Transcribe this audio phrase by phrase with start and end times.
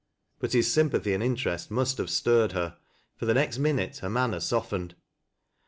[0.39, 2.75] But his sympathy and interest must have stirred her,
[3.17, 4.95] for the next minute her manner softened.